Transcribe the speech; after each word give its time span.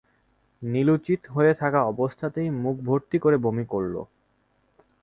নীলু 0.61 0.95
চিৎ 0.97 1.21
হয়ে 1.29 1.53
থাকা 1.53 1.79
অবস্থাতেই 1.83 2.49
মুখ 2.55 2.75
ভর্তি 2.85 3.17
করে 3.19 3.37
বমি 3.37 3.65
করল। 3.65 3.95